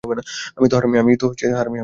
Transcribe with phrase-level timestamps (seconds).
[0.57, 1.25] আমি তো
[1.55, 1.77] হারামি।